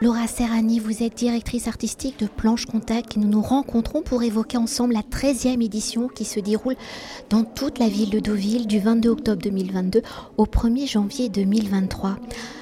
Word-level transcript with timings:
Laura 0.00 0.28
Serrani, 0.28 0.78
vous 0.78 1.02
êtes 1.02 1.16
directrice 1.16 1.66
artistique 1.66 2.20
de 2.20 2.28
Planche 2.28 2.66
Contact 2.66 3.16
et 3.16 3.20
nous 3.20 3.26
nous 3.26 3.42
rencontrons 3.42 4.00
pour 4.00 4.22
évoquer 4.22 4.56
ensemble 4.56 4.94
la 4.94 5.00
13e 5.00 5.60
édition 5.60 6.06
qui 6.06 6.24
se 6.24 6.38
déroule 6.38 6.76
dans 7.30 7.42
toute 7.42 7.80
la 7.80 7.88
ville 7.88 8.10
de 8.10 8.20
Deauville 8.20 8.68
du 8.68 8.78
22 8.78 9.08
octobre 9.08 9.42
2022 9.42 10.02
au 10.36 10.44
1er 10.44 10.88
janvier 10.88 11.28
2023. 11.28 12.16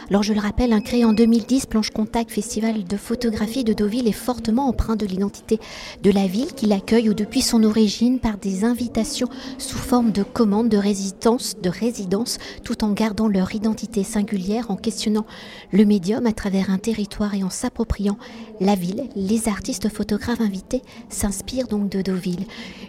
Alors 0.09 0.23
je 0.23 0.33
le 0.33 0.41
rappelle, 0.41 0.73
un 0.73 0.81
créé 0.81 1.05
en 1.05 1.13
2010, 1.13 1.67
Planche 1.67 1.91
Contact, 1.91 2.31
festival 2.31 2.85
de 2.85 2.97
photographie 2.97 3.65
de 3.65 3.73
Deauville, 3.73 4.07
est 4.07 4.13
fortement 4.13 4.69
empreint 4.69 4.95
de 4.95 5.05
l'identité 5.05 5.59
de 6.05 6.13
la 6.13 6.29
ville 6.29 6.53
qui 6.55 6.67
l'accueille 6.67 7.13
depuis 7.13 7.43
son 7.43 7.65
origine 7.65 8.21
par 8.21 8.39
des 8.39 8.63
invitations 8.63 9.29
sous 9.59 9.79
forme 9.79 10.13
de 10.13 10.23
commandes 10.23 10.69
de 10.69 10.77
résidence, 10.77 11.57
de 11.61 11.69
résidence, 11.69 12.39
tout 12.63 12.85
en 12.85 12.93
gardant 12.93 13.27
leur 13.27 13.53
identité 13.57 14.05
singulière, 14.05 14.71
en 14.71 14.77
questionnant 14.77 15.27
le 15.73 15.85
médium 15.85 16.25
à 16.27 16.33
travers 16.33 16.71
un 16.71 16.79
territoire 16.79 17.26
et 17.35 17.45
en 17.45 17.51
s'appropriant 17.51 18.19
la 18.61 18.75
ville. 18.75 19.05
Les 19.15 19.49
artistes 19.49 19.89
photographes 19.89 20.41
invités 20.41 20.83
s'inspirent 21.09 21.69
donc 21.69 21.89
de 21.89 22.03
Deauville. 22.03 22.47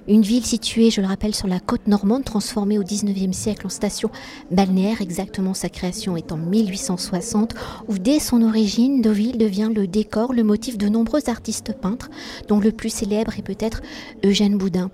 Une 0.08 0.22
ville 0.22 0.46
située, 0.46 0.90
je 0.92 1.02
le 1.02 1.08
rappelle, 1.08 1.36
sur 1.36 1.48
la 1.48 1.60
côte 1.60 1.88
normande, 1.88 2.24
transformée 2.24 2.80
au 2.80 2.84
19e 2.84 3.34
siècle 3.34 3.66
en 3.66 3.70
station 3.70 4.10
balnéaire, 4.52 5.02
exactement 5.02 5.54
sa 5.54 5.70
création 5.70 6.18
est 6.18 6.32
en 6.32 6.38
1860 6.38 7.56
où 7.88 7.98
dès 7.98 8.20
son 8.20 8.42
origine, 8.42 9.02
Deauville 9.02 9.38
devient 9.38 9.70
le 9.74 9.88
décor, 9.88 10.34
le 10.34 10.44
motif 10.44 10.78
de 10.78 10.88
nombreux 10.88 11.30
artistes 11.30 11.74
peintres, 11.74 12.10
dont 12.48 12.60
le 12.60 12.72
plus 12.72 12.90
célèbre 12.90 13.38
est 13.38 13.44
peut-être 13.44 13.82
Eugène 14.24 14.58
Boudin 14.58 14.90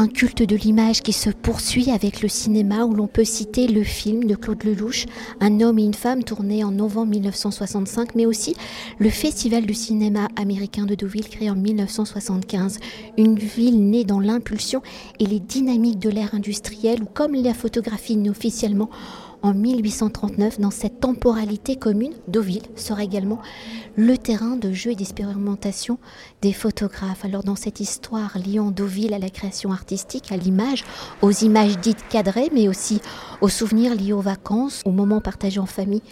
un 0.00 0.06
culte 0.06 0.44
de 0.44 0.54
l'image 0.54 1.02
qui 1.02 1.12
se 1.12 1.28
poursuit 1.28 1.90
avec 1.90 2.22
le 2.22 2.28
cinéma 2.28 2.84
où 2.84 2.94
l'on 2.94 3.08
peut 3.08 3.24
citer 3.24 3.66
le 3.66 3.82
film 3.82 4.24
de 4.24 4.36
Claude 4.36 4.62
Lelouch, 4.62 5.06
Un 5.40 5.60
homme 5.60 5.80
et 5.80 5.84
une 5.84 5.92
femme 5.92 6.22
tourné 6.22 6.62
en 6.62 6.70
novembre 6.70 7.10
1965, 7.10 8.14
mais 8.14 8.24
aussi 8.24 8.54
le 9.00 9.10
Festival 9.10 9.66
du 9.66 9.74
cinéma 9.74 10.28
américain 10.36 10.86
de 10.86 10.94
Deauville 10.94 11.28
créé 11.28 11.50
en 11.50 11.56
1975. 11.56 12.78
Une 13.16 13.36
ville 13.36 13.90
née 13.90 14.04
dans 14.04 14.20
l'impulsion 14.20 14.82
et 15.18 15.26
les 15.26 15.40
dynamiques 15.40 15.98
de 15.98 16.10
l'ère 16.10 16.32
industrielle 16.32 17.02
où, 17.02 17.06
comme 17.06 17.34
la 17.34 17.52
photographie 17.52 18.22
officiellement 18.28 18.90
en 19.42 19.54
1839, 19.54 20.60
dans 20.60 20.70
cette 20.70 21.00
temporalité 21.00 21.76
commune, 21.76 22.14
Deauville 22.26 22.62
sera 22.76 23.04
également 23.04 23.40
le 23.96 24.18
terrain 24.18 24.56
de 24.56 24.72
jeu 24.72 24.92
et 24.92 24.94
d'expérimentation 24.94 25.98
des 26.42 26.52
photographes. 26.52 27.24
Alors 27.24 27.44
dans 27.44 27.56
cette 27.56 27.80
histoire 27.80 28.36
liant 28.38 28.70
Deauville 28.70 29.14
à 29.14 29.18
la 29.18 29.30
création 29.30 29.72
artistique, 29.72 30.32
à 30.32 30.36
l'image, 30.36 30.84
aux 31.22 31.30
images 31.30 31.78
dites 31.78 32.06
cadrées, 32.08 32.50
mais 32.52 32.68
aussi 32.68 33.00
aux 33.40 33.48
souvenirs 33.48 33.94
liés 33.94 34.12
aux 34.12 34.20
vacances, 34.20 34.82
aux 34.84 34.92
moments 34.92 35.20
partagés 35.20 35.60
en 35.60 35.66
famille, 35.66 36.02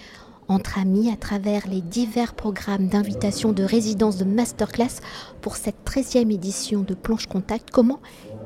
entre 0.48 0.78
amis 0.78 1.10
à 1.10 1.16
travers 1.16 1.66
les 1.68 1.80
divers 1.80 2.34
programmes 2.34 2.88
d'invitation, 2.88 3.52
de 3.52 3.62
résidence, 3.62 4.16
de 4.16 4.24
masterclass 4.24 5.00
pour 5.40 5.56
cette 5.56 5.76
13e 5.84 6.32
édition 6.32 6.82
de 6.82 6.94
Planche 6.94 7.26
Contact. 7.26 7.70
Comment 7.70 8.00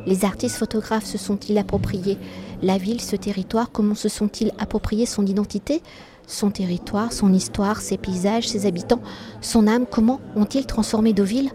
les 0.07 0.25
artistes 0.25 0.57
photographes 0.57 1.05
se 1.05 1.19
sont-ils 1.19 1.59
appropriés 1.59 2.19
la 2.63 2.79
ville, 2.79 3.01
ce 3.01 3.17
territoire? 3.17 3.71
Comment 3.71 3.95
se 3.95 4.09
sont-ils 4.09 4.53
appropriés 4.59 5.07
son 5.07 5.27
identité, 5.27 5.83
son 6.27 6.51
territoire, 6.51 7.13
son 7.13 7.33
histoire, 7.33 7.81
ses 7.81 7.99
paysages, 7.99 8.49
ses 8.49 8.67
habitants, 8.67 9.03
son 9.41 9.67
âme? 9.67 9.87
Comment 9.91 10.21
ont-ils 10.37 10.67
transformé 10.67 11.13
Deauville 11.13 11.51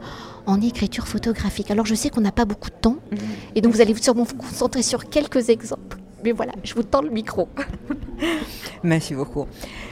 en 0.45 0.61
écriture 0.61 1.07
photographique? 1.07 1.71
Alors 1.71 1.85
je 1.85 1.95
sais 1.95 2.09
qu'on 2.09 2.21
n'a 2.21 2.31
pas 2.31 2.45
beaucoup 2.45 2.69
de 2.69 2.75
temps 2.75 2.97
mhm. 3.11 3.19
et 3.55 3.61
donc 3.61 3.73
vous 3.73 3.81
allez 3.81 3.95
sûrement 3.95 4.23
vous 4.23 4.35
concentrer 4.35 4.83
sur 4.83 5.09
quelques 5.09 5.49
exemples. 5.49 5.97
Mais 6.23 6.31
voilà, 6.31 6.53
je 6.63 6.73
vous 6.73 6.83
tends 6.83 7.01
le 7.01 7.09
micro. 7.09 7.47
Merci 8.83 9.15
beaucoup. 9.15 9.45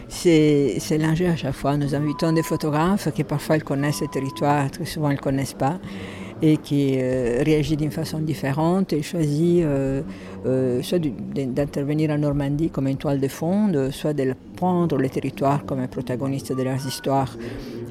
C'est 0.07 0.97
l'enjeu 0.99 1.27
à 1.27 1.35
chaque 1.35 1.55
fois. 1.55 1.77
Nous 1.77 1.95
invitons 1.95 2.31
des 2.31 2.43
photographes 2.43 3.11
qui 3.13 3.23
parfois 3.23 3.57
ils 3.57 3.63
connaissent 3.63 3.99
ce 3.99 4.05
territoire, 4.05 4.69
très 4.71 4.85
souvent 4.85 5.09
ils 5.09 5.15
ne 5.15 5.19
connaissent 5.19 5.53
pas 5.53 5.79
et 6.43 6.57
qui 6.57 6.97
euh, 6.97 7.41
réagit 7.45 7.77
d'une 7.77 7.91
façon 7.91 8.19
différente 8.19 8.91
et 8.91 9.01
choisit 9.01 9.63
euh, 9.63 10.01
euh, 10.45 10.81
soit 10.81 10.99
d'intervenir 10.99 12.09
en 12.11 12.17
Normandie 12.17 12.69
comme 12.69 12.87
une 12.87 12.97
toile 12.97 13.21
de 13.21 13.29
fond, 13.29 13.71
soit 13.91 14.13
de 14.13 14.33
prendre 14.57 14.97
le 14.97 15.09
territoire 15.09 15.65
comme 15.65 15.79
un 15.79 15.87
protagoniste 15.87 16.51
de 16.51 16.61
leurs 16.61 16.85
histoires. 16.85 17.37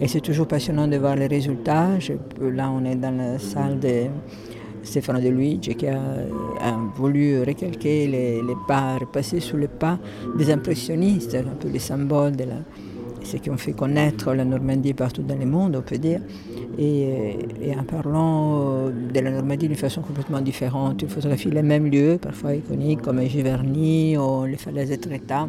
Et 0.02 0.06
c'est 0.06 0.20
toujours 0.20 0.46
passionnant 0.46 0.86
de 0.86 0.98
voir 0.98 1.16
les 1.16 1.28
résultats. 1.28 1.88
là, 2.40 2.70
on 2.70 2.84
est 2.84 2.96
dans 2.96 3.16
la 3.16 3.38
salle 3.38 3.80
de 3.80 4.08
Stefano 4.82 5.20
De 5.20 5.28
Luigi 5.28 5.74
qui 5.74 5.86
a, 5.86 5.98
voulu 6.94 7.40
recalquer 7.40 8.06
les, 8.06 8.42
pas, 8.66 8.98
repasser 8.98 9.40
sous 9.40 9.56
les 9.56 9.68
pas 9.68 9.98
des 10.36 10.50
impressionnistes, 10.50 11.34
un 11.34 11.56
peu 11.58 11.68
les 11.68 11.78
symboles 11.78 12.36
de 12.36 12.44
la, 12.44 12.56
ce 13.24 13.36
qui 13.36 13.50
ont 13.50 13.56
fait 13.56 13.72
connaître 13.72 14.34
la 14.34 14.44
Normandie 14.44 14.94
partout 14.94 15.22
dans 15.22 15.38
le 15.38 15.46
monde, 15.46 15.76
on 15.76 15.82
peut 15.82 15.98
dire. 15.98 16.20
Et, 16.78 17.36
en 17.78 17.84
parlant 17.84 18.88
de 18.88 19.20
la 19.20 19.30
Normandie 19.30 19.68
d'une 19.68 19.76
façon 19.76 20.02
complètement 20.02 20.40
différente, 20.40 21.02
il 21.02 21.08
photographie 21.08 21.50
les 21.50 21.62
mêmes 21.62 21.90
lieux, 21.90 22.18
parfois 22.20 22.54
iconiques 22.54 23.02
comme 23.02 23.20
Giverny 23.22 24.16
ou 24.16 24.44
les 24.44 24.56
falaises 24.56 24.90
de 24.90 24.96
Treta, 24.96 25.48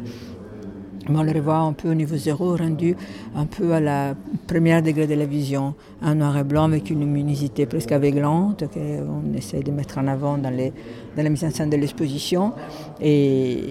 on 1.10 1.24
le 1.24 1.32
revoit 1.32 1.58
un 1.58 1.74
peu 1.74 1.90
au 1.90 1.94
niveau 1.94 2.16
zéro, 2.16 2.56
rendu 2.56 2.96
un 3.36 3.46
peu 3.46 3.74
à 3.74 3.80
la 3.80 4.16
première 4.48 4.82
degré 4.82 5.08
de 5.08 5.16
la 5.16 5.26
vision, 5.26 5.74
un 6.02 6.16
noir 6.16 6.38
et 6.38 6.44
blanc 6.44 6.66
avec 6.66 6.90
une 6.90 7.02
luminosité 7.02 7.66
presque 7.66 7.92
aveuglante 7.92 8.66
qu'on 8.74 9.34
essaie 9.36 9.62
de 9.62 9.72
mettre 9.72 9.98
en 9.98 10.08
avant 10.08 10.38
dans, 10.38 10.52
dans 10.52 11.24
la 11.24 11.30
mise 11.30 11.44
en 11.44 11.52
scène 11.52 11.70
de 11.70 11.78
l'exposition. 11.78 12.54
Et 13.02 13.64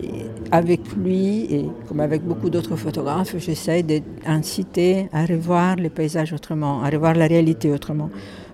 avec 0.50 0.80
lui, 0.96 1.54
et 1.54 1.64
comme 1.88 2.00
avec 2.00 2.22
beaucoup 2.22 2.50
d'autres 2.50 2.76
photographes, 2.76 3.36
j'essaie 3.38 3.82
d'inciter 3.82 5.08
à 5.12 5.24
revoir 5.24 5.76
les 5.76 5.90
paysages 5.90 6.32
autrement, 6.32 6.82
à 6.82 6.90
revoir 6.90 7.14
la 7.14 7.26
réalité 7.26 7.70
autrement. 7.70 8.10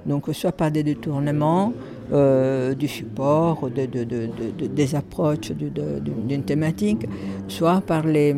Donc 0.06 0.26
soit 0.32 0.52
par 0.52 0.70
des 0.70 0.82
détournements, 0.82 1.72
euh, 2.10 2.74
du 2.74 2.88
support, 2.88 3.68
des 3.70 4.94
approches 4.94 5.52
d'une 5.52 6.42
thématique, 6.42 7.06
soit 7.48 7.82
par, 7.82 8.06
les, 8.06 8.34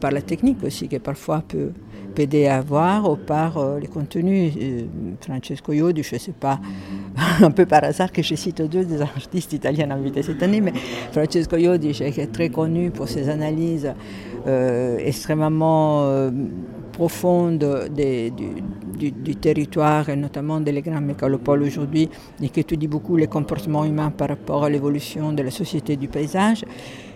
par 0.00 0.10
la 0.10 0.22
technique 0.22 0.64
aussi, 0.64 0.88
qui 0.88 0.98
parfois 0.98 1.42
peut, 1.46 1.72
aider 2.16 2.46
à 2.46 2.60
voir, 2.60 3.10
ou 3.10 3.16
par 3.16 3.56
euh, 3.58 3.78
les 3.78 3.86
contenus. 3.86 4.52
Euh, 4.60 4.82
Francesco 5.20 5.72
Iodi, 5.72 6.02
je 6.02 6.14
ne 6.14 6.18
sais 6.20 6.32
pas, 6.32 6.58
un 7.42 7.50
peu 7.50 7.66
par 7.66 7.84
hasard 7.84 8.12
que 8.12 8.22
je 8.22 8.34
cite 8.34 8.62
deux 8.62 8.84
des 8.84 9.00
artistes 9.00 9.52
italiens 9.52 9.90
invités 9.90 10.22
cette 10.22 10.42
année, 10.42 10.60
mais 10.60 10.72
Francesco 11.12 11.56
Iodi, 11.56 11.92
qui 11.92 12.02
est 12.02 12.32
très 12.32 12.48
connu 12.48 12.90
pour 12.90 13.08
ses 13.08 13.28
analyses 13.28 13.92
extrêmement 14.98 16.30
profondes 16.92 17.88
des, 17.94 18.32
du, 19.08 19.36
territoire 19.36 20.08
et 20.08 20.16
notamment 20.16 20.60
des 20.60 20.80
grands 20.82 21.00
mécalopoles 21.00 21.62
aujourd'hui 21.62 22.08
et 22.42 22.48
qui 22.48 22.60
étudie 22.60 22.88
beaucoup 22.88 23.16
les 23.16 23.26
comportements 23.26 23.84
humains 23.84 24.10
par 24.10 24.28
rapport 24.28 24.64
à 24.64 24.70
l'évolution 24.70 25.32
de 25.32 25.42
la 25.42 25.50
société 25.50 25.96
du 25.96 26.08
paysage. 26.08 26.64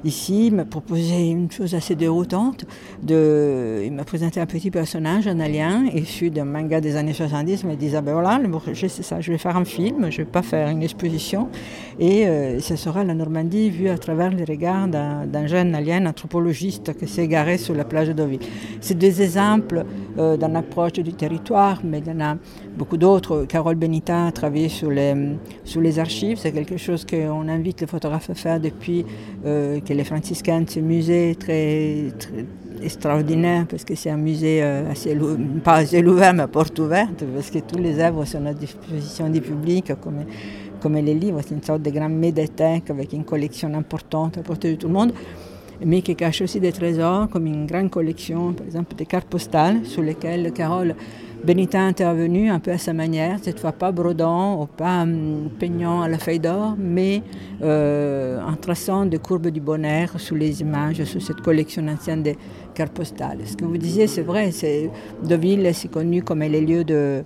Ici, 0.05 0.49
il 0.49 0.55
m'a 0.55 0.67
proposé 0.67 1.31
une 1.31 1.51
chose 1.51 1.75
assez 1.75 1.95
déroutante. 1.95 2.67
Il 3.09 3.91
m'a 3.91 4.05
présenté 4.05 4.39
un 4.39 4.45
petit 4.45 4.71
personnage, 4.71 5.27
un 5.27 5.41
alien, 5.41 5.89
issu 5.95 6.31
d'un 6.31 6.45
manga 6.45 6.79
des 6.83 6.97
années 6.97 7.15
70. 7.15 7.63
Il 7.63 7.69
m'a 7.69 7.77
dit, 7.77 7.91
ah 7.97 8.03
ben 8.03 8.13
voilà, 8.13 8.39
je 8.73 8.87
ça, 8.87 9.23
je 9.23 9.33
vais 9.33 9.39
faire 9.39 9.57
un 9.57 9.65
film, 9.65 10.11
je 10.11 10.21
ne 10.21 10.27
vais 10.27 10.31
pas 10.31 10.43
faire 10.43 10.69
une 10.69 10.83
exposition. 10.83 11.49
Et 11.99 12.27
euh, 12.27 12.61
ce 12.61 12.77
sera 12.77 13.03
la 13.03 13.15
Normandie 13.15 13.71
vue 13.71 13.89
à 13.89 13.97
travers 13.97 14.31
les 14.31 14.45
regards 14.45 14.89
d'un 14.89 15.47
jeune 15.47 15.75
alien 15.75 16.07
anthropologiste 16.07 16.99
qui 16.99 17.09
s'est 17.09 17.27
garé 17.27 17.57
sur 17.57 17.75
la 17.75 17.85
plage 17.85 18.09
de 18.09 18.13
Deauville. 18.13 18.41
C'est 18.83 18.99
des 18.99 19.23
exemples 19.23 19.85
euh, 20.19 20.37
d'une 20.37 20.57
approche 20.57 20.93
du 20.93 21.15
territoire, 21.15 21.74
mais 21.83 21.99
il 21.99 22.07
y 22.07 22.11
en 22.11 22.21
a 22.21 22.37
beaucoup 22.77 22.97
d'autres. 22.97 23.45
Carole 23.47 23.75
Benita 23.75 24.27
a 24.27 24.33
travaillé 24.33 24.69
sur 24.69 24.91
les, 24.91 25.15
sur 25.65 25.81
les 25.81 25.99
archives. 25.99 26.39
C'est 26.39 26.53
quelque 26.53 26.77
chose 26.77 27.05
qu'on 27.05 27.49
invite 27.49 27.81
les 27.81 27.87
photographes 27.87 28.31
à 28.31 28.35
faire 28.35 28.61
depuis 28.61 29.05
euh, 29.45 29.81
que 29.81 29.93
les 29.93 30.05
franciscains, 30.05 30.65
ce 30.69 30.81
musée 30.81 31.35
très, 31.39 32.13
très 32.19 32.45
extraordinaire 32.83 33.67
parce 33.69 33.85
que 33.85 33.95
c'est 33.95 34.11
un 34.11 34.17
musée 34.17 34.63
euh, 34.63 34.91
assez, 34.91 35.17
pas 35.63 35.85
ciel 35.87 36.09
ouvert 36.09 36.35
mais 36.35 36.43
à 36.43 36.49
porte 36.49 36.79
ouverte 36.79 37.25
parce 37.35 37.51
que 37.51 37.59
tous 37.61 37.79
les 37.79 37.99
œuvres 37.99 38.25
sont 38.25 38.45
à 38.47 38.53
disposition 38.53 39.29
du 39.29 39.41
public 39.41 39.93
comme, 40.01 40.25
comme 40.81 40.95
les 40.97 41.15
livres. 41.15 41.41
C'est 41.47 41.55
une 41.55 41.63
sorte 41.63 41.83
de 41.83 41.91
grande 41.91 42.15
médiathèque 42.15 42.91
avec 42.91 43.13
une 43.13 43.25
collection 43.25 43.73
importante 43.75 44.39
à 44.39 44.43
portée 44.43 44.73
de 44.73 44.77
tout 44.77 44.89
le 44.89 44.93
monde 44.93 45.13
mais 45.85 46.03
qui 46.03 46.15
cache 46.15 46.43
aussi 46.43 46.61
des 46.61 46.73
trésors 46.73 47.29
comme 47.29 47.47
une 47.47 47.67
grande 47.67 47.91
collection 47.91 48.53
par 48.53 48.67
exemple 48.67 48.95
des 48.95 49.07
cartes 49.07 49.29
postales 49.29 49.85
sur 49.85 50.03
lesquelles 50.03 50.53
Carole 50.53 50.95
Benita 51.45 51.79
est 51.79 51.83
intervenu 51.83 52.49
un 52.49 52.59
peu 52.59 52.71
à 52.71 52.79
sa 52.79 52.95
manière, 52.95 53.39
cette 53.43 53.61
fois 53.61 53.73
pas 53.73 53.93
brodant 53.93 54.63
ou 54.63 54.67
pas 54.67 55.03
hum, 55.03 55.51
peignant 55.59 56.01
à 56.01 56.09
la 56.09 56.19
feuille 56.19 56.39
d'or, 56.39 56.75
mais 56.79 57.23
euh, 57.63 58.41
en 58.41 58.57
traçant 58.57 59.05
des 59.05 59.19
courbes 59.19 59.49
du 59.49 59.61
bonheur 59.61 60.19
sous 60.19 60.35
les 60.35 60.63
images, 60.63 61.05
sur 61.05 61.21
cette 61.21 61.43
collection 61.43 61.87
ancienne 61.87 62.23
des 62.23 62.39
cartes 62.75 62.95
postales. 62.95 63.41
Ce 63.45 63.57
que 63.57 63.65
vous 63.67 63.77
disiez, 63.77 64.07
c'est 64.07 64.23
vrai, 64.23 64.51
Deauville, 65.23 65.71
c'est 65.75 65.91
connu 65.91 66.23
comme 66.23 66.41
un 66.41 66.49
lieu 66.49 66.83
de, 66.83 67.25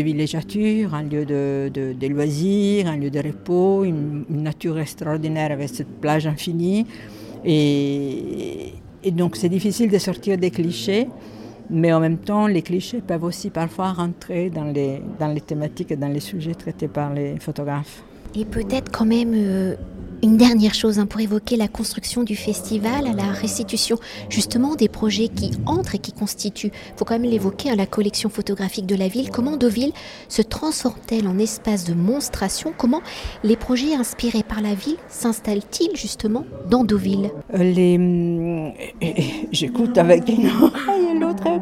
villégiature, 0.00 0.92
un 0.92 1.04
lieu 1.04 1.24
de, 1.24 2.08
loisirs, 2.08 2.88
un 2.88 2.96
lieu 2.96 3.10
de 3.10 3.20
repos, 3.20 3.84
une, 3.84 4.24
nature 4.28 4.80
extraordinaire 4.80 5.52
avec 5.52 5.68
cette 5.68 6.00
plage 6.00 6.26
infinie. 6.26 6.86
Et, 7.44 8.74
donc 9.12 9.36
c'est 9.36 9.48
difficile 9.48 9.90
de 9.90 9.98
sortir 9.98 10.38
des 10.38 10.50
clichés, 10.50 11.08
mais 11.70 11.92
en 11.92 12.00
même 12.00 12.18
temps, 12.18 12.46
les 12.46 12.62
clichés 12.62 13.00
peuvent 13.00 13.24
aussi 13.24 13.50
parfois 13.50 13.92
rentrer 13.92 14.50
dans 14.50 14.64
les, 14.64 15.02
dans 15.18 15.28
les 15.28 15.40
thématiques 15.40 15.92
et 15.92 15.96
dans 15.96 16.08
les 16.08 16.20
sujets 16.20 16.54
traités 16.54 16.88
par 16.88 17.12
les 17.12 17.38
photographes. 17.38 18.02
Et 18.34 18.44
peut-être 18.44 18.90
quand 18.90 19.06
même 19.06 19.32
euh, 19.34 19.76
une 20.24 20.38
dernière 20.38 20.72
chose 20.72 20.98
hein, 20.98 21.04
pour 21.04 21.20
évoquer 21.20 21.56
la 21.56 21.68
construction 21.68 22.22
du 22.22 22.34
festival, 22.34 23.14
la 23.14 23.30
restitution 23.30 23.98
justement 24.30 24.74
des 24.74 24.88
projets 24.88 25.28
qui 25.28 25.50
entrent 25.66 25.96
et 25.96 25.98
qui 25.98 26.12
constituent, 26.12 26.72
il 26.72 26.98
faut 26.98 27.04
quand 27.04 27.18
même 27.18 27.30
l'évoquer, 27.30 27.68
hein, 27.68 27.76
la 27.76 27.84
collection 27.84 28.30
photographique 28.30 28.86
de 28.86 28.94
la 28.94 29.08
ville. 29.08 29.28
Comment 29.28 29.58
Deauville 29.58 29.92
se 30.30 30.40
transforme-t-elle 30.40 31.28
en 31.28 31.38
espace 31.38 31.84
de 31.84 31.92
monstration? 31.92 32.72
Comment 32.76 33.02
les 33.42 33.56
projets 33.56 33.94
inspirés 33.94 34.42
par 34.42 34.62
la 34.62 34.74
ville 34.74 34.96
s'installent-ils 35.10 35.94
justement 35.94 36.46
dans 36.70 36.84
Deauville? 36.84 37.30
Euh, 37.52 37.58
les... 37.58 37.96
Hum, 37.96 38.72
j'écoute 39.52 39.98
avec 39.98 40.26
une 40.30 40.48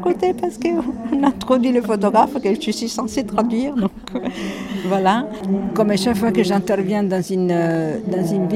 côté 0.03 0.33
parce 0.33 0.57
qu'on 0.57 1.23
introduit 1.23 1.71
le 1.71 1.81
photographe 1.81 2.33
que 2.41 2.53
je 2.53 2.71
suis 2.71 2.89
censée 2.89 3.23
traduire. 3.23 3.75
Donc 3.75 3.91
euh, 4.15 4.19
voilà. 4.87 5.25
Comme 5.73 5.95
chaque 5.97 6.17
fois 6.17 6.31
que 6.31 6.43
j'interviens 6.43 7.03
dans 7.03 7.21
une, 7.21 7.51
euh, 7.51 7.97
dans 8.07 8.25
une 8.25 8.47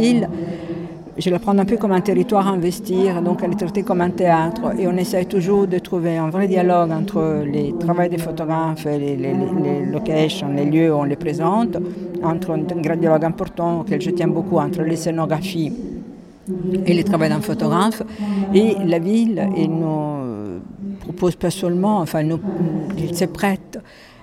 je 1.17 1.31
la 1.31 1.39
prends 1.39 1.57
un 1.57 1.65
peu 1.65 1.77
comme 1.77 1.93
un 1.93 2.01
territoire 2.01 2.47
à 2.47 2.51
investir, 2.51 3.21
donc 3.23 3.39
elle 3.43 3.51
est 3.51 3.55
traitée 3.55 3.81
comme 3.81 4.01
un 4.01 4.11
théâtre. 4.11 4.73
Et 4.77 4.87
on 4.87 4.95
essaie 4.97 5.25
toujours 5.25 5.65
de 5.65 5.79
trouver 5.79 6.17
un 6.17 6.29
vrai 6.29 6.47
dialogue 6.47 6.91
entre 6.91 7.43
les 7.51 7.73
travaux 7.79 8.07
des 8.07 8.19
photographes 8.19 8.85
et 8.85 8.99
les, 8.99 9.33
locations, 9.91 10.49
les 10.49 10.65
lieux 10.65 10.93
où 10.93 10.97
on 10.97 11.03
les 11.03 11.15
présente, 11.15 11.77
entre 12.23 12.51
un, 12.51 12.81
grand 12.81 12.97
dialogue 12.97 13.25
important 13.25 13.81
auquel 13.81 13.99
je 14.01 14.11
tiens 14.11 14.27
beaucoup 14.27 14.57
entre 14.57 14.83
les 14.83 14.95
scénographies 14.95 15.73
et 16.85 16.93
les 16.93 17.03
travaux 17.03 17.27
d'un 17.27 17.41
photographe, 17.41 18.03
et 18.53 18.75
la 18.85 18.99
ville, 18.99 19.49
et 19.57 19.67
nous 19.67 20.16
propose 21.07 21.35
pas 21.35 21.51
seulement, 21.51 21.99
enfin, 21.99 22.23
nous, 22.23 22.39
il 22.97 23.15
se 23.15 23.25
prête 23.25 23.79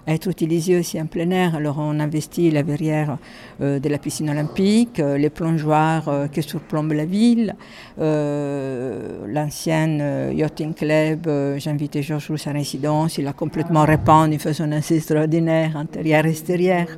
être 0.06 0.28
utilisé 0.28 0.78
aussi 0.78 1.00
en 1.00 1.06
plein 1.06 1.30
air. 1.30 1.54
Alors 1.54 1.76
on 1.78 1.98
investit 2.00 2.50
la 2.50 2.62
verrière 2.62 3.16
euh, 3.60 3.78
de 3.78 3.88
la 3.88 3.98
piscine 3.98 4.30
olympique, 4.30 4.98
euh, 5.00 5.16
les 5.16 5.30
plongeoires 5.30 6.08
euh, 6.08 6.26
qui 6.28 6.42
surplombent 6.42 6.92
la 6.92 7.06
ville, 7.06 7.54
l'ancienne 9.28 10.32
yachting 10.34 10.74
club, 10.74 11.30
j'ai 11.56 11.70
invité 11.70 12.02
Georges 12.02 12.28
Rousse 12.30 12.46
à 12.46 12.52
résidence, 12.52 13.18
il 13.18 13.26
a 13.26 13.32
complètement 13.32 13.84
répandu 13.84 14.30
d'une 14.30 14.40
façon 14.40 14.70
assez 14.72 14.96
extraordinaire, 14.96 15.76
intérieure 15.76 16.26
extérieure. 16.26 16.88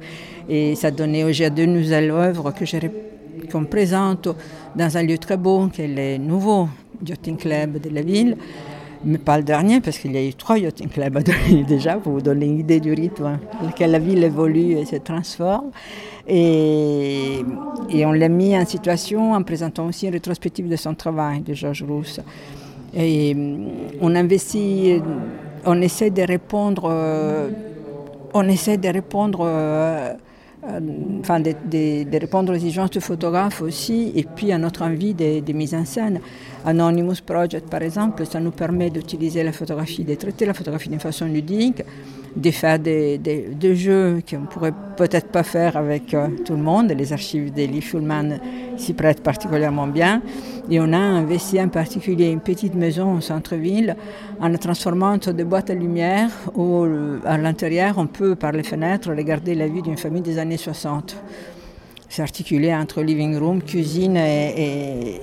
Et 0.48 0.74
ça 0.74 0.90
donnait 0.90 1.24
aussi 1.24 1.44
à 1.44 1.50
deux 1.50 1.66
nouvelles 1.66 2.10
œuvres 2.10 2.52
que 2.52 2.64
qu'on 3.50 3.64
présente 3.64 4.28
dans 4.74 4.96
un 4.96 5.02
lieu 5.02 5.18
très 5.18 5.36
beau, 5.36 5.68
qui 5.68 5.82
est 5.82 5.88
le 5.88 6.24
nouveau 6.24 6.68
yachting 7.06 7.36
club 7.36 7.78
de 7.80 7.90
la 7.90 8.00
ville 8.02 8.36
mais 9.06 9.18
pas 9.18 9.38
le 9.38 9.44
dernier, 9.44 9.80
parce 9.80 9.98
qu'il 9.98 10.12
y 10.12 10.16
a 10.18 10.24
eu 10.24 10.34
trois 10.34 10.58
yachting 10.58 10.88
clubs 10.88 11.22
déjà, 11.68 11.96
pour 11.96 12.12
vous 12.12 12.20
donner 12.20 12.46
une 12.46 12.58
idée 12.58 12.80
du 12.80 12.92
rythme 12.92 13.24
hein, 13.26 13.40
lequel 13.64 13.92
la 13.92 13.98
ville 13.98 14.22
évolue 14.24 14.72
et 14.72 14.84
se 14.84 14.96
transforme. 14.96 15.70
Et, 16.28 17.38
et 17.88 18.04
on 18.04 18.12
l'a 18.12 18.28
mis 18.28 18.56
en 18.58 18.66
situation 18.66 19.32
en 19.32 19.42
présentant 19.42 19.86
aussi 19.86 20.06
une 20.06 20.12
rétrospective 20.12 20.68
de 20.68 20.76
son 20.76 20.94
travail, 20.94 21.40
de 21.40 21.54
Georges 21.54 21.84
Rousse. 21.84 22.20
Et 22.94 23.36
on 24.00 24.14
investit, 24.14 25.00
on 25.64 25.80
essaie 25.80 26.10
de 26.10 26.22
répondre, 26.22 26.88
euh, 26.90 27.50
on 28.34 28.48
essaie 28.48 28.76
de 28.76 28.88
répondre 28.88 29.46
euh, 30.68 30.80
enfin, 31.20 31.40
de, 31.40 32.18
répondre 32.18 32.52
aux 32.52 32.56
exigences 32.56 32.90
du 32.90 33.00
photographe 33.00 33.62
aussi, 33.62 34.12
et 34.14 34.24
puis 34.24 34.52
à 34.52 34.58
notre 34.58 34.82
envie 34.82 35.14
de, 35.14 35.40
de, 35.40 35.52
mise 35.52 35.74
en 35.74 35.84
scène. 35.84 36.20
Anonymous 36.64 37.22
Project, 37.24 37.68
par 37.68 37.82
exemple, 37.82 38.26
ça 38.26 38.40
nous 38.40 38.50
permet 38.50 38.90
d'utiliser 38.90 39.42
la 39.42 39.52
photographie, 39.52 40.04
de 40.04 40.14
traiter 40.14 40.44
la 40.44 40.54
photographie 40.54 40.88
d'une 40.88 41.00
façon 41.00 41.26
ludique, 41.26 41.82
de 42.36 42.50
faire 42.50 42.78
des, 42.78 43.74
jeux 43.74 44.20
qu'on 44.28 44.40
ne 44.40 44.46
pourrait 44.46 44.74
peut-être 44.96 45.28
pas 45.28 45.42
faire 45.42 45.76
avec 45.76 46.12
euh, 46.12 46.28
tout 46.44 46.52
le 46.52 46.62
monde. 46.62 46.92
Les 46.92 47.12
archives 47.12 47.52
d'Elie 47.52 47.80
Schulman 47.80 48.38
s'y 48.76 48.92
prêtent 48.92 49.22
particulièrement 49.22 49.86
bien. 49.86 50.22
Et 50.70 50.78
on 50.78 50.92
a 50.92 50.98
investi 50.98 51.60
en 51.60 51.68
particulier 51.68 52.26
une 52.26 52.40
petite 52.40 52.74
maison 52.74 53.14
au 53.16 53.20
centre-ville 53.20 53.96
en 54.40 54.48
la 54.48 54.58
transformant 54.58 55.14
en 55.14 55.32
des 55.32 55.44
boîtes 55.44 55.70
à 55.70 55.74
lumière 55.74 56.30
où 56.54 56.84
euh, 56.84 57.20
à 57.24 57.38
l'intérieur 57.38 57.94
on 57.96 58.06
peut 58.06 58.34
par 58.34 58.52
les 58.52 58.62
fenêtres 58.62 59.10
regarder 59.10 59.54
la 59.54 59.66
vie 59.66 59.82
d'une 59.82 59.96
famille 59.96 60.22
des 60.22 60.38
années 60.38 60.58
60. 60.58 61.16
C'est 62.08 62.22
articulé 62.22 62.74
entre 62.74 63.02
living 63.02 63.38
room, 63.38 63.62
cuisine 63.62 64.16
et, 64.16 65.20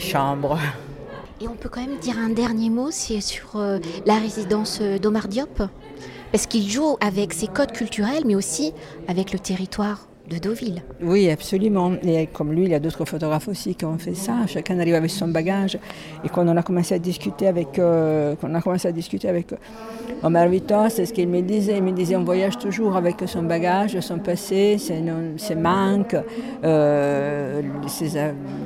chambre. 0.00 0.58
Et 1.40 1.48
on 1.48 1.54
peut 1.54 1.68
quand 1.68 1.80
même 1.80 1.98
dire 2.00 2.16
un 2.18 2.30
dernier 2.30 2.70
mot 2.70 2.90
sur 2.90 3.56
euh, 3.56 3.78
la 4.06 4.14
résidence 4.14 4.80
d'Omar 5.02 5.28
Diop? 5.28 5.62
Parce 6.32 6.46
qu'il 6.46 6.68
joue 6.68 6.96
avec 7.00 7.32
ses 7.32 7.46
codes 7.46 7.72
culturels, 7.72 8.24
mais 8.26 8.34
aussi 8.34 8.72
avec 9.08 9.32
le 9.32 9.38
territoire 9.38 10.06
de 10.28 10.38
Deauville. 10.38 10.82
Oui, 11.02 11.30
absolument. 11.30 11.92
Et 12.02 12.26
comme 12.26 12.52
lui, 12.52 12.64
il 12.64 12.70
y 12.70 12.74
a 12.74 12.80
d'autres 12.80 13.04
photographes 13.04 13.48
aussi 13.48 13.74
qui 13.74 13.84
ont 13.84 13.98
fait 13.98 14.14
ça. 14.14 14.34
Chacun 14.46 14.78
arrive 14.80 14.94
avec 14.94 15.10
son 15.10 15.28
bagage. 15.28 15.78
Et 16.24 16.28
quand 16.28 16.46
on 16.46 16.56
a 16.56 16.62
commencé 16.62 16.94
à 16.94 16.98
discuter 16.98 17.46
avec, 17.46 17.78
euh, 17.78 18.34
on 18.42 18.54
a 18.54 18.60
commencé 18.60 18.88
à 18.88 18.92
discuter 18.92 19.28
avec 19.28 19.52
euh, 19.52 19.56
Omar 20.22 20.48
Vitor, 20.48 20.90
c'est 20.90 21.06
ce 21.06 21.12
qu'il 21.12 21.28
me 21.28 21.42
disait. 21.42 21.76
Il 21.76 21.84
me 21.84 21.92
disait 21.92 22.16
on 22.16 22.24
voyage 22.24 22.58
toujours 22.58 22.96
avec 22.96 23.16
son 23.26 23.42
bagage, 23.42 23.98
son 24.00 24.18
passé, 24.18 24.78
ses, 24.78 25.54
manques, 25.54 26.16
euh, 26.64 27.62
ses, 27.86 28.14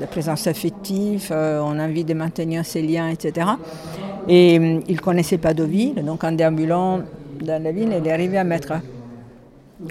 la 0.00 0.06
présence 0.06 0.46
affective. 0.46 1.28
on 1.30 1.78
a 1.78 1.84
envie 1.86 2.04
de 2.04 2.14
maintenir 2.14 2.64
ses 2.64 2.82
liens, 2.82 3.08
etc. 3.08 3.46
Et 4.28 4.54
il 4.54 4.94
ne 4.94 5.00
connaissait 5.00 5.38
pas 5.38 5.52
Deauville, 5.52 6.02
donc 6.04 6.24
en 6.24 6.32
déambulant 6.32 7.00
dans 7.42 7.62
la 7.62 7.72
ville, 7.72 7.92
elle 7.92 8.06
est 8.06 8.12
arrivée 8.12 8.38
à 8.38 8.44
mettre 8.44 8.72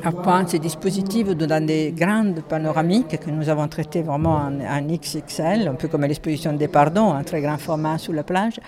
à 0.04 0.12
point 0.12 0.46
ces 0.46 0.60
dispositifs 0.60 1.28
dans 1.30 1.66
des 1.66 1.92
grandes 1.96 2.42
panoramiques 2.48 3.20
que 3.20 3.32
nous 3.32 3.50
avons 3.50 3.68
traitées 3.68 4.04
vraiment 4.04 4.36
en, 4.36 4.82
XXL, 4.82 5.68
un 5.68 5.74
peu 5.74 5.88
comme 5.88 6.02
l'exposition 6.04 6.54
des 6.54 6.68
pardons, 6.68 7.14
un 7.14 7.24
très 7.24 7.42
grand 7.42 7.58
format 7.58 7.98
sous 7.98 8.14
la 8.14 8.24
plage. 8.24 8.60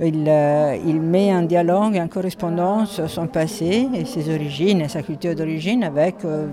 Il, 0.00 0.24
euh, 0.26 1.00
met 1.00 1.32
en 1.32 1.42
dialogue, 1.42 1.96
en 1.98 2.08
correspondance 2.08 3.06
son 3.06 3.26
passé 3.26 3.88
et 3.94 4.04
ses 4.04 4.34
origines 4.34 4.80
et 4.80 4.88
sa 4.88 5.02
culture 5.02 5.34
d'origine 5.34 5.84
avec 5.84 6.24
euh, 6.24 6.48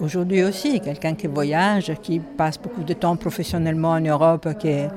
aujourd'hui 0.00 0.44
aussi 0.44 0.80
quelqu'un 0.80 1.14
qui 1.14 1.26
voyage, 1.26 1.92
qui 2.00 2.20
passe 2.20 2.56
beaucoup 2.56 2.84
de 2.84 2.94
temps 2.94 3.16
professionnellement 3.16 3.90
en 3.90 4.00
Europe, 4.00 4.48
qui 4.58 4.68
est 4.68 4.88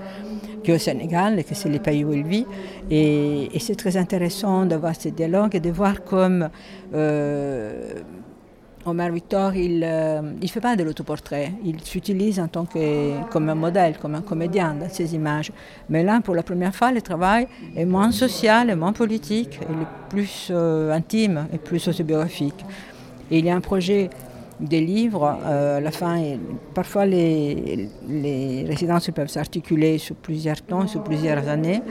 au 0.72 0.78
Sénégal, 0.78 1.44
que 1.44 1.56
c'est 1.56 1.70
le 1.70 1.80
pays 1.80 2.04
où 2.06 2.14
il 2.14 2.24
vit. 2.24 2.46
Et, 2.90 3.50
c'est 3.60 3.76
très 3.76 3.98
intéressant 3.98 4.66
d'avoir 4.66 4.96
ce 4.96 5.10
dialogue 5.10 5.56
et 5.56 5.60
de 5.60 5.72
voir 5.72 6.04
comme 6.04 6.50
euh, 6.94 7.94
Omar 8.86 9.12
Victor, 9.12 9.56
il 9.56 9.80
ne 9.80 9.86
euh, 9.86 10.48
fait 10.48 10.60
pas 10.60 10.76
de 10.76 10.84
l'autoportrait, 10.84 11.54
il 11.64 11.80
s'utilise 11.82 12.40
en 12.40 12.50
tant 12.50 12.66
que 12.66 13.24
comme 13.32 13.48
un 13.48 13.56
modèle, 13.56 13.98
comme 13.98 14.16
un 14.16 14.22
comédien 14.22 14.76
dans 14.76 14.90
ses 14.90 15.16
images. 15.16 15.52
Mais 15.90 16.04
là, 16.04 16.20
pour 16.22 16.36
la 16.36 16.44
première 16.44 16.76
fois, 16.76 16.92
le 16.92 17.02
travail 17.02 17.48
est 17.78 17.86
moins 17.86 18.12
social 18.12 18.70
et 18.70 18.76
moins 18.76 18.92
politique, 18.92 19.60
est 19.62 20.10
plus 20.10 20.50
euh, 20.52 20.92
intime 20.92 21.48
et 21.54 21.58
plus 21.58 21.88
autobiographique. 21.88 22.66
Et 23.32 23.40
il 23.40 23.46
y 23.46 23.50
a 23.50 23.56
un 23.56 23.62
projet 23.62 24.10
des 24.60 24.82
livres. 24.82 25.38
Euh, 25.46 25.78
à 25.78 25.82
la 25.82 25.92
fin, 25.92 26.22
parfois 26.74 27.06
les, 27.06 27.90
les 28.08 28.66
résidences 28.68 29.10
peuvent 29.12 29.30
s'articuler 29.30 29.98
sur 29.98 30.16
plusieurs 30.16 30.62
temps, 30.62 30.88
sur 30.88 31.04
plusieurs 31.04 31.48
années. 31.48 31.82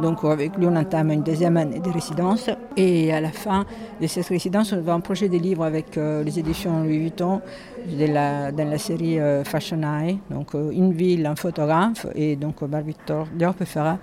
Donc 0.00 0.24
avec 0.24 0.56
lui, 0.56 0.66
on 0.66 0.76
entame 0.76 1.10
une 1.10 1.22
deuxième 1.22 1.56
année 1.56 1.78
de 1.78 1.90
résidence. 1.90 2.50
Et 2.76 3.12
à 3.12 3.20
la 3.20 3.30
fin 3.30 3.64
de 4.00 4.06
cette 4.06 4.26
résidence, 4.26 4.72
on 4.72 4.80
va 4.80 4.94
un 4.94 5.00
projet 5.00 5.28
de 5.28 5.36
livres 5.36 5.64
avec 5.64 5.96
euh, 5.96 6.22
les 6.24 6.38
éditions 6.38 6.82
Louis 6.82 6.98
Vuitton 6.98 7.40
de 7.86 8.06
la, 8.06 8.50
dans 8.50 8.68
la 8.68 8.78
série 8.78 9.18
euh, 9.20 9.44
Fashion 9.44 9.82
Eye. 9.82 10.18
Donc 10.30 10.54
une 10.54 10.92
ville, 10.92 11.26
un 11.26 11.36
photographe. 11.36 12.06
Et 12.14 12.36
donc 12.36 12.62
Victor 12.62 13.26
Dior 13.34 13.54
fera 13.64 13.98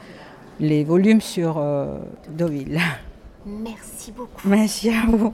les 0.59 0.83
volumes 0.83 1.21
sur 1.21 1.61
Deauville. 2.29 2.79
Merci 3.45 4.11
beaucoup. 4.11 4.47
Merci 4.47 4.89
à 4.89 5.05
vous. 5.07 5.33